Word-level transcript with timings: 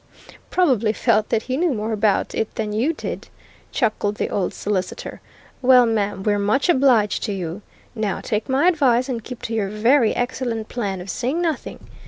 "Probably 0.49 0.93
felt 0.93 1.29
that 1.29 1.43
he 1.43 1.57
knew 1.57 1.75
more 1.75 1.91
about 1.91 2.33
it 2.33 2.55
than 2.55 2.73
you 2.73 2.91
did," 2.91 3.27
chuckled 3.71 4.15
the 4.15 4.31
old 4.31 4.51
solicitor. 4.51 5.21
"Well, 5.61 5.85
ma'am, 5.85 6.23
we're 6.23 6.39
much 6.39 6.69
obliged 6.69 7.21
to 7.25 7.33
you. 7.33 7.61
Now 7.93 8.19
take 8.19 8.49
my 8.49 8.67
advice 8.67 9.07
and 9.09 9.23
keep 9.23 9.43
to 9.43 9.53
your 9.53 9.69
very 9.69 10.15
excellent 10.15 10.69
plan 10.69 11.01
of 11.01 11.09
saying 11.11 11.39
nothing. 11.39 11.87